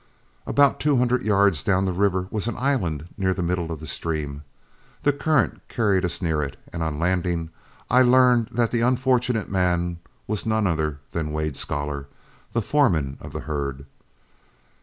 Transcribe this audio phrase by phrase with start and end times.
[0.47, 3.85] About two hundred yards down the river was an island near the middle of the
[3.85, 4.41] stream.
[5.03, 7.51] The current carried us near it, and, on landing,
[7.87, 12.07] I learned that the unfortunate man was none other than Wade Scholar,
[12.53, 13.85] the foreman of the herd.